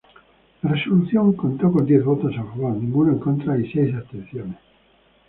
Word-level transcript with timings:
La 0.63 0.71
resolución 0.73 1.33
contó 1.33 1.71
con 1.71 1.85
diez 1.85 2.03
votos 2.03 2.33
a 2.35 2.43
favor, 2.43 2.73
ninguno 2.73 3.11
en 3.11 3.19
contra 3.19 3.55
y 3.59 3.71
seis 3.71 3.93
abstenciones. 3.93 4.57